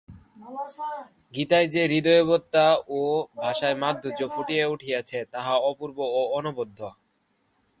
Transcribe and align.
গীতায় 1.35 1.67
যে 1.67 1.81
হৃদয়বত্তা 1.87 2.65
ও 2.89 3.01
ভাষার 3.35 3.73
মাধুর্য 3.77 4.21
ফুটিয়া 4.33 4.65
উঠিয়াছে, 4.67 5.19
তাহা 5.33 5.53
অপূর্ব 5.69 5.97
ও 6.17 6.21
অনবদ্য। 6.37 6.79